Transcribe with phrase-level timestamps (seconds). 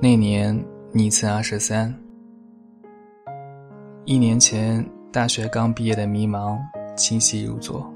[0.00, 1.92] 那年你才二十三，
[4.04, 6.56] 一年前大学刚毕业的迷茫
[6.96, 7.92] 清晰如昨。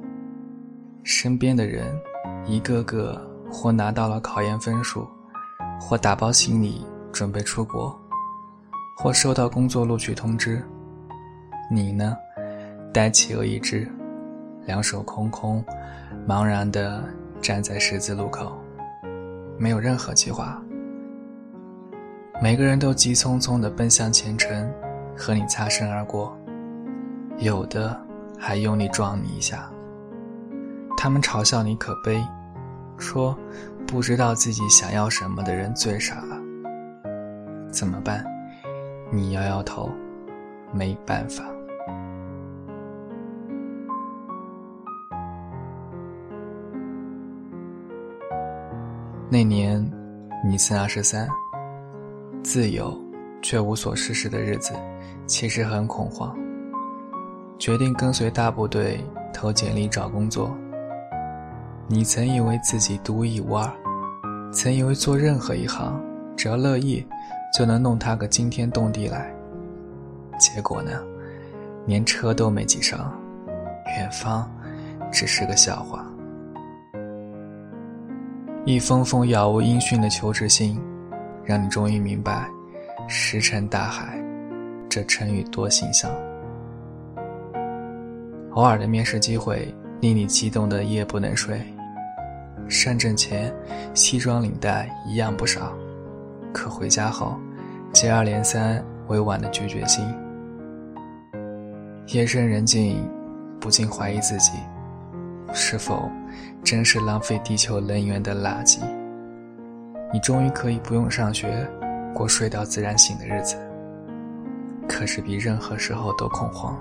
[1.05, 1.97] 身边的人
[2.45, 5.07] 一个个或拿到了考研分数，
[5.81, 7.97] 或打包行李准备出国，
[8.99, 10.61] 或收到工作录取通知。
[11.71, 12.17] 你呢，
[12.93, 13.89] 呆企鹅一只，
[14.67, 15.65] 两手空空，
[16.27, 17.05] 茫然地
[17.41, 18.53] 站在十字路口，
[19.57, 20.61] 没有任何计划。
[22.43, 24.69] 每个人都急匆匆地奔向前程，
[25.17, 26.37] 和你擦身而过，
[27.39, 27.97] 有的
[28.37, 29.71] 还用力撞你一下。
[30.97, 32.21] 他们嘲笑你可悲，
[32.99, 33.39] 说
[33.87, 36.37] 不知道自己想要什么的人最傻了。
[37.71, 38.25] 怎么办？
[39.09, 39.89] 你摇摇头，
[40.73, 41.45] 没办法。
[49.31, 49.89] 那年，
[50.45, 51.29] 你才二十三。
[52.43, 52.93] 自由，
[53.41, 54.75] 却无所事事的日子，
[55.27, 56.37] 其实很恐慌。
[57.57, 58.99] 决定跟随大部队
[59.33, 60.53] 投简历找工作。
[61.87, 63.73] 你曾以为自己独一无二，
[64.53, 65.99] 曾以为做任何一行，
[66.37, 67.07] 只要乐意，
[67.57, 69.33] 就能弄他个惊天动地来。
[70.37, 71.01] 结果呢，
[71.87, 73.17] 连车都没挤上，
[73.97, 74.51] 远方
[75.13, 76.05] 只是个笑话。
[78.65, 80.81] 一封封杳无音讯的求职信。
[81.45, 82.49] 让你终于明白
[83.09, 84.23] ，“石沉大海”
[84.89, 86.11] 这成语多形象。
[88.53, 91.61] 偶尔的面试机会令你激动的夜不能睡，
[92.69, 93.53] 上阵前
[93.95, 95.73] 西装领带一样不少，
[96.53, 97.35] 可回家后
[97.93, 100.05] 接二连三委婉的拒绝信。
[102.09, 103.09] 夜深人静，
[103.59, 104.53] 不禁怀疑自己，
[105.55, 106.11] 是否
[106.63, 108.81] 真是浪费地球能源的垃圾。
[110.13, 111.67] 你终于可以不用上学，
[112.15, 113.57] 过睡到自然醒的日子。
[114.87, 116.77] 可是比任何时候都恐慌，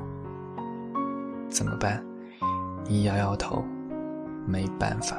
[1.48, 2.04] 怎么办？
[2.84, 3.64] 你摇摇头，
[4.46, 5.16] 没办法。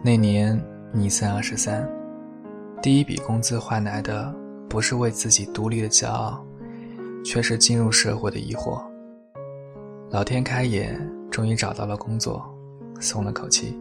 [0.00, 0.62] 那年
[0.92, 1.84] 你才二十三，
[2.80, 4.32] 第一笔工资换来的
[4.68, 6.40] 不是为自己独立的骄傲，
[7.24, 8.80] 却是进入社会的疑惑。
[10.14, 10.96] 老天开眼，
[11.28, 12.48] 终于找到了工作，
[13.00, 13.76] 松了口气。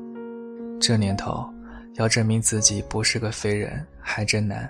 [0.82, 1.48] 这年头，
[1.94, 4.68] 要证明自己不是个废人还真难。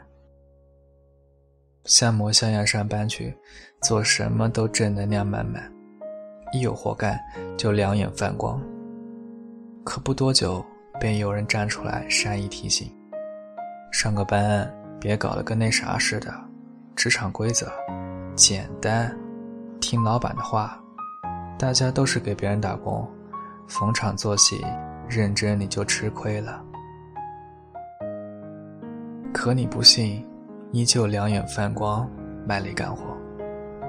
[1.86, 3.34] 像模像样上班去，
[3.82, 5.72] 做什么都正能量满满，
[6.52, 7.18] 一有活干
[7.58, 8.62] 就两眼放光。
[9.86, 10.62] 可不多久，
[11.00, 12.94] 便有人站出来善意提醒：
[13.90, 14.70] 上个班
[15.00, 16.30] 别搞得跟那啥似的。
[16.94, 17.72] 职场规则
[18.36, 19.18] 简单，
[19.80, 20.78] 听老板的话。
[21.58, 23.08] 大家都是给别人打工，
[23.68, 24.66] 逢场作戏，
[25.08, 26.62] 认真你就吃亏了。
[29.34, 30.26] 可你不信，
[30.72, 32.10] 依旧两眼放光，
[32.46, 33.04] 卖力干活，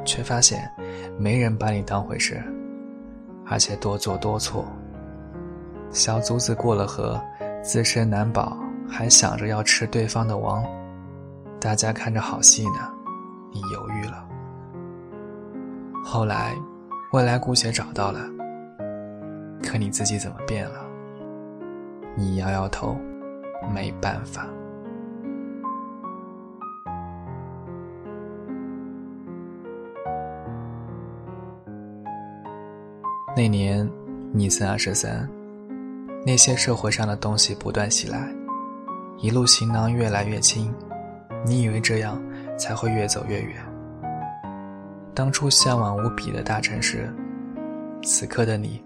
[0.05, 0.71] 却发现
[1.19, 2.41] 没人把你当回事，
[3.47, 4.65] 而且多做多错。
[5.91, 7.21] 小卒子过了河，
[7.63, 8.57] 自身难保，
[8.89, 10.65] 还想着要吃对方的王，
[11.59, 12.93] 大家看着好戏呢，
[13.53, 14.25] 你犹豫了。
[16.05, 16.55] 后来。
[17.15, 18.29] 未来姑且找到了，
[19.63, 20.85] 可你自己怎么变了？
[22.17, 22.97] 你摇摇头，
[23.73, 24.49] 没办法。
[33.37, 33.89] 那年
[34.33, 35.31] 你才二十三，
[36.27, 38.29] 那些社会上的东西不断袭来，
[39.19, 40.75] 一路行囊越来越轻，
[41.47, 42.21] 你以为这样
[42.59, 43.74] 才会越走越远。
[45.15, 47.09] 当初向往无比的大城市，
[48.03, 48.83] 此刻的你，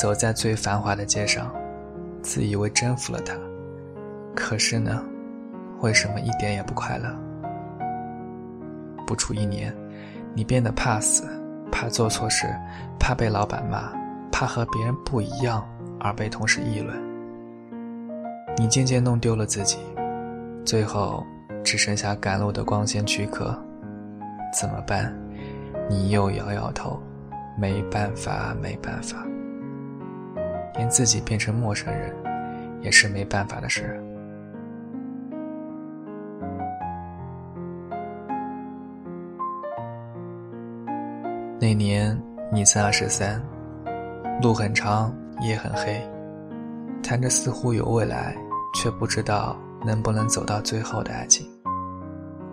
[0.00, 1.52] 走在最繁华的街上，
[2.22, 3.34] 自以为征服了它。
[4.32, 5.02] 可是呢，
[5.80, 7.12] 为什么一点也不快乐？
[9.04, 9.74] 不出一年，
[10.34, 11.24] 你变得怕死，
[11.72, 12.46] 怕做错事，
[13.00, 13.92] 怕被老板骂，
[14.30, 15.68] 怕和别人不一样
[15.98, 16.96] 而被同事议论。
[18.56, 19.78] 你渐渐弄丢了自己，
[20.64, 21.26] 最后
[21.64, 23.52] 只剩下赶路的光鲜躯壳，
[24.56, 25.12] 怎么办？
[25.92, 26.98] 你又摇摇头，
[27.54, 29.26] 没办法，没办法，
[30.74, 32.10] 连自己变成陌生人，
[32.80, 34.02] 也是没办法的事。
[41.60, 42.18] 那年
[42.50, 43.38] 你才二十三，
[44.40, 46.02] 路很长，夜很黑，
[47.02, 48.34] 谈着似乎有未来，
[48.74, 49.54] 却不知道
[49.84, 51.46] 能不能走到最后的爱情，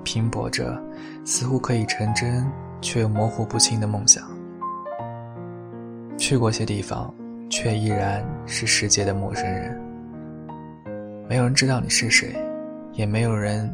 [0.03, 0.77] 拼搏着，
[1.23, 2.45] 似乎可以成真。
[2.81, 4.23] 却有模糊不清的梦想，
[6.17, 7.13] 去过些地方，
[7.49, 9.79] 却依然是世界的陌生人。
[11.27, 12.35] 没有人知道你是谁，
[12.93, 13.69] 也没有人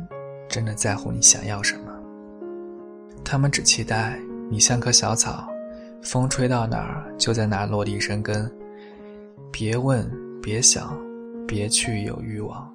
[0.50, 1.92] 真的在乎你想要什么。
[3.24, 4.19] 他们只期待
[4.50, 5.48] 你像棵小草，
[6.01, 8.51] 风吹到哪儿就在哪儿落地生根。
[9.51, 10.06] 别问，
[10.42, 10.96] 别想，
[11.48, 12.69] 别去有欲望。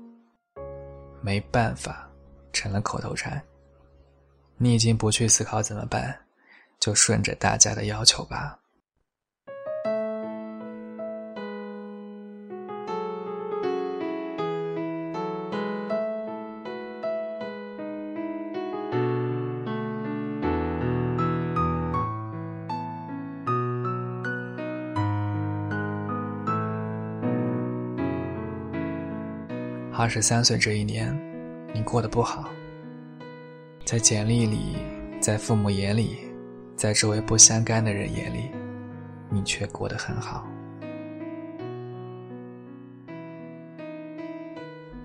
[1.20, 2.08] 没办法，
[2.52, 3.40] 成了口头禅。
[4.62, 6.14] 你已经不去思考怎么办，
[6.78, 8.58] 就顺着大家的要求吧。
[29.96, 31.18] 二十三岁这一年，
[31.72, 32.50] 你过得不好。
[33.90, 34.76] 在简历里，
[35.20, 36.16] 在父母眼里，
[36.76, 38.48] 在周围不相干的人眼里，
[39.28, 40.46] 你却过得很好。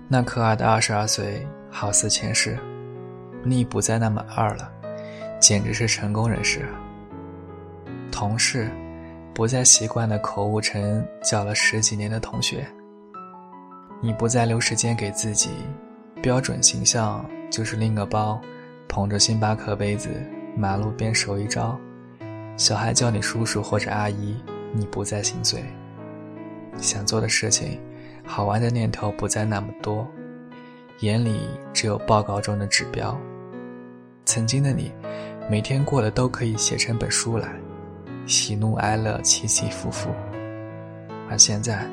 [0.06, 2.56] 那可爱的二十二岁，好似前世，
[3.42, 4.70] 你不再那么二了，
[5.40, 6.64] 简直是成功人士。
[8.12, 8.70] 同事，
[9.34, 12.64] 不再习惯的口误成叫了十几年的同学。
[14.00, 15.50] 你不再留时间给自己，
[16.22, 18.40] 标准形象就是拎个包，
[18.88, 20.08] 捧着星巴克杯子，
[20.56, 21.78] 马路边手一招，
[22.56, 24.36] 小孩叫你叔叔或者阿姨，
[24.72, 25.62] 你不再心碎。
[26.78, 27.80] 想做的事情，
[28.24, 30.06] 好玩的念头不再那么多，
[31.00, 31.40] 眼里
[31.72, 33.18] 只有报告中的指标。
[34.24, 34.92] 曾经的你，
[35.50, 37.48] 每天过的都可以写成本书来，
[38.26, 40.10] 喜怒哀乐起起伏伏，
[41.28, 41.86] 而现在，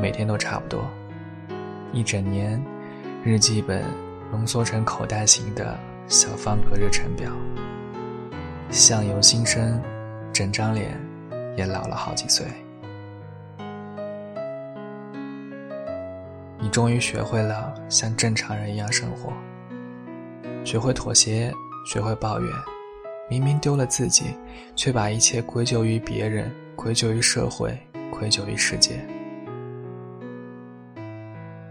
[0.00, 0.84] 每天都差不多。
[1.92, 2.62] 一整年，
[3.24, 3.84] 日记本
[4.30, 5.78] 浓缩成口袋型的
[6.08, 7.30] 小方格日程表。
[8.70, 9.80] 相由心生，
[10.32, 10.98] 整张脸
[11.54, 12.46] 也老了好几岁。
[16.58, 19.32] 你终于学会了像正常人一样生活，
[20.64, 21.52] 学会妥协，
[21.86, 22.50] 学会抱怨。
[23.28, 24.34] 明明丢了自己，
[24.74, 27.78] 却把一切归咎于别人，归咎于社会，
[28.10, 28.98] 归咎于世界。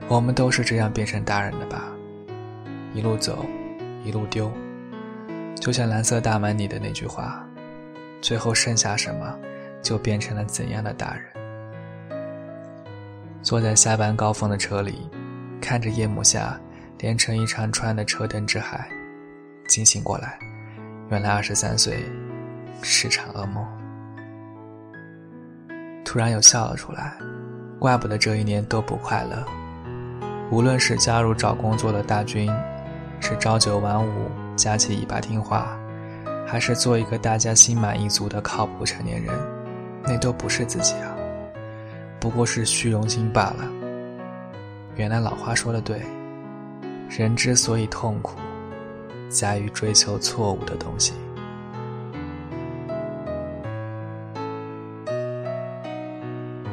[0.07, 1.83] 我们都是这样变成大人的吧，
[2.94, 3.44] 一路走，
[4.04, 4.52] 一路丢，
[5.56, 7.46] 就像蓝色大门里的那句话，
[8.22, 9.38] 最后剩下什么，
[9.82, 11.24] 就变成了怎样的大人。
[13.42, 15.10] 坐在下班高峰的车里，
[15.62, 16.60] 看着夜幕下
[16.98, 18.90] 连成一长串的车灯之海，
[19.68, 20.38] 惊醒过来，
[21.10, 22.04] 原来二十三岁
[22.82, 23.66] 是场噩梦。
[26.04, 27.14] 突然又笑了出来，
[27.80, 29.46] 怪不得这一年都不快乐。
[30.50, 32.50] 无论是加入找工作的大军，
[33.19, 34.10] 是朝九晚五、
[34.56, 35.78] 夹起尾巴听话，
[36.48, 39.34] 还是做一个大家心满意足的靠谱成年人，
[40.04, 41.16] 那都不是自己啊，
[42.19, 43.66] 不过是虚荣心罢了。
[44.96, 46.02] 原来老话说的对，
[47.10, 48.38] 人之所以痛苦，
[49.30, 51.14] 在于追求错误的东西。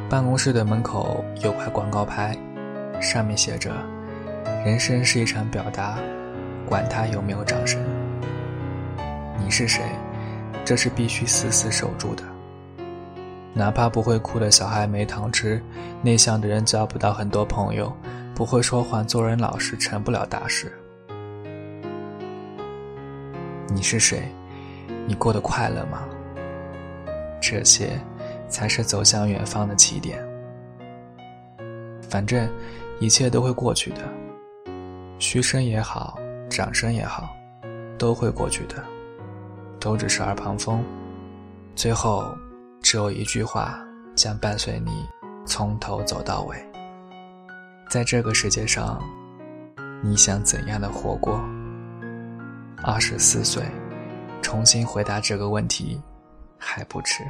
[0.09, 2.37] 办公室的门口有块广告牌。
[3.01, 3.73] 上面写着
[4.65, 5.99] ：“人生是一场表达，
[6.69, 7.81] 管他有没有掌声。
[9.39, 9.83] 你是谁？
[10.65, 12.23] 这是必须死死守住的。
[13.53, 15.63] 哪怕不会哭的小孩没糖吃，
[16.03, 17.93] 内向的人交不到很多朋友，
[18.35, 20.73] 不会说谎做人老实成不了大事。
[23.69, 24.29] 你是谁？
[25.07, 26.03] 你过得快乐吗？
[27.41, 27.91] 这些，
[28.49, 30.19] 才是走向远方的起点。
[32.09, 32.49] 反正。”
[33.01, 33.99] 一切都会过去的，
[35.19, 36.17] 嘘声也好，
[36.55, 37.35] 掌声也好，
[37.99, 38.83] 都会过去的，
[39.81, 40.85] 都只是耳旁风。
[41.75, 42.33] 最后，
[42.81, 43.77] 只有一句话
[44.15, 45.05] 将伴随你
[45.45, 46.57] 从头走到尾。
[47.91, 49.03] 在这个世界上，
[50.01, 51.43] 你想怎样的活过？
[52.85, 53.65] 二十四岁，
[54.41, 56.01] 重新回答这个问题，
[56.57, 57.25] 还不迟。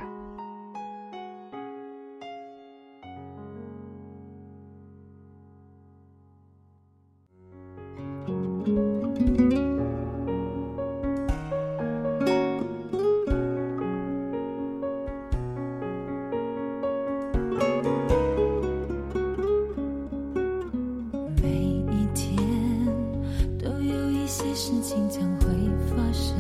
[24.74, 25.46] 事情将会
[25.86, 26.36] 发生。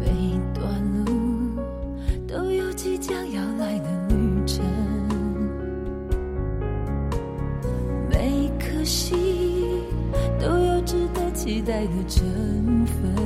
[0.00, 0.06] 每
[0.54, 1.12] 段路
[2.26, 4.16] 都有即将要来的旅
[4.46, 4.64] 程。
[8.08, 9.18] 每颗心
[10.40, 13.25] 都有值得期待的成分。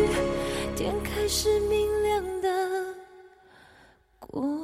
[1.33, 2.49] 是明亮的
[4.19, 4.60] 光。